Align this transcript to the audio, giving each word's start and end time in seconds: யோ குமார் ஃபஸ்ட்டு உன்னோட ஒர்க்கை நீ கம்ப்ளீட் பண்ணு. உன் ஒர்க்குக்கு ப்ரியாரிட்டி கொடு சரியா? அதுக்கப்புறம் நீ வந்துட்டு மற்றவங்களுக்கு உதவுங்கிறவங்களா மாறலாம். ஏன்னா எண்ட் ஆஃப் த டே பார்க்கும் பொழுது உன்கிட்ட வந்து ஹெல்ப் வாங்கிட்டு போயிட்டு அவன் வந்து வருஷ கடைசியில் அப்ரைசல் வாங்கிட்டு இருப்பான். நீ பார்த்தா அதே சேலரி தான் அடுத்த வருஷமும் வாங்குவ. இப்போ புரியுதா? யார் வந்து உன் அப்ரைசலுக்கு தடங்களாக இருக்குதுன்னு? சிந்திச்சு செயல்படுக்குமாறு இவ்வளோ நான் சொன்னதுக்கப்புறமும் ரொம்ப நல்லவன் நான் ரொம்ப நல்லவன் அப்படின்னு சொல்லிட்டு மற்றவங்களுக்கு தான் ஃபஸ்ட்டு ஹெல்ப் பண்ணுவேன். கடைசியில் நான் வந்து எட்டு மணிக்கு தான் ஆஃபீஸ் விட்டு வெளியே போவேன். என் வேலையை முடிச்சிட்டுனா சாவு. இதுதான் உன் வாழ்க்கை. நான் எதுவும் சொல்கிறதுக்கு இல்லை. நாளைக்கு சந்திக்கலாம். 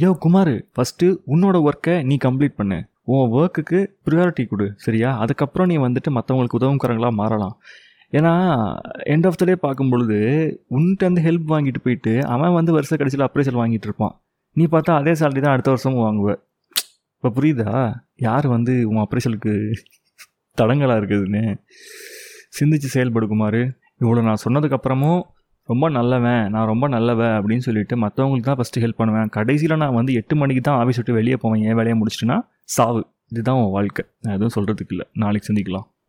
யோ 0.00 0.10
குமார் 0.24 0.50
ஃபஸ்ட்டு 0.74 1.06
உன்னோட 1.32 1.56
ஒர்க்கை 1.68 1.94
நீ 2.08 2.14
கம்ப்ளீட் 2.24 2.56
பண்ணு. 2.58 2.76
உன் 3.12 3.32
ஒர்க்குக்கு 3.38 3.78
ப்ரியாரிட்டி 4.06 4.44
கொடு 4.50 4.66
சரியா? 4.84 5.08
அதுக்கப்புறம் 5.22 5.68
நீ 5.70 5.76
வந்துட்டு 5.84 6.10
மற்றவங்களுக்கு 6.16 6.58
உதவுங்கிறவங்களா 6.58 7.10
மாறலாம். 7.20 7.54
ஏன்னா 8.12 8.32
எண்ட் 9.14 9.26
ஆஃப் 9.28 9.38
த 9.40 9.44
டே 9.44 9.54
பார்க்கும் 9.64 9.90
பொழுது 9.92 10.18
உன்கிட்ட 10.76 11.08
வந்து 11.08 11.24
ஹெல்ப் 11.26 11.48
வாங்கிட்டு 11.54 11.82
போயிட்டு 11.84 12.12
அவன் 12.34 12.56
வந்து 12.58 12.74
வருஷ 12.76 12.96
கடைசியில் 12.96 13.26
அப்ரைசல் 13.26 13.60
வாங்கிட்டு 13.62 13.88
இருப்பான். 13.90 14.14
நீ 14.56 14.66
பார்த்தா 14.74 14.94
அதே 15.00 15.14
சேலரி 15.22 15.42
தான் 15.46 15.54
அடுத்த 15.54 15.74
வருஷமும் 15.74 16.04
வாங்குவ. 16.06 16.30
இப்போ 17.16 17.30
புரியுதா? 17.40 17.72
யார் 18.28 18.48
வந்து 18.56 18.74
உன் 18.92 19.02
அப்ரைசலுக்கு 19.04 19.54
தடங்களாக 20.58 21.00
இருக்குதுன்னு? 21.02 21.44
சிந்திச்சு 22.58 22.90
செயல்படுக்குமாறு 22.96 23.62
இவ்வளோ 24.04 24.22
நான் 24.30 24.44
சொன்னதுக்கப்புறமும் 24.46 25.20
ரொம்ப 25.72 25.88
நல்லவன் 25.96 26.42
நான் 26.54 26.70
ரொம்ப 26.72 26.86
நல்லவன் 26.94 27.34
அப்படின்னு 27.38 27.66
சொல்லிட்டு 27.66 27.94
மற்றவங்களுக்கு 28.04 28.48
தான் 28.48 28.58
ஃபஸ்ட்டு 28.60 28.82
ஹெல்ப் 28.84 29.00
பண்ணுவேன். 29.00 29.28
கடைசியில் 29.36 29.80
நான் 29.82 29.98
வந்து 30.00 30.12
எட்டு 30.20 30.36
மணிக்கு 30.36 30.62
தான் 30.62 30.78
ஆஃபீஸ் 30.80 31.00
விட்டு 31.00 31.12
வெளியே 31.12 31.36
போவேன். 31.36 31.62
என் 31.62 31.78
வேலையை 31.80 31.96
முடிச்சிட்டுனா 32.00 32.36
சாவு. 32.76 33.02
இதுதான் 33.32 33.60
உன் 33.62 33.70
வாழ்க்கை. 33.70 34.04
நான் 34.20 34.36
எதுவும் 34.38 34.56
சொல்கிறதுக்கு 34.56 34.94
இல்லை. 34.94 35.06
நாளைக்கு 35.24 35.46
சந்திக்கலாம். 35.52 35.86